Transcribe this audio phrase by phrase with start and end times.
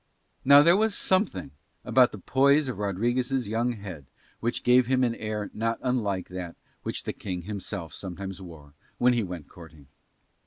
[0.43, 1.51] Now there was something
[1.85, 4.07] about the poise of Rodriguez' young head
[4.39, 9.13] which gave him an air not unlike that which the King himself sometimes wore when
[9.13, 9.89] he went courting.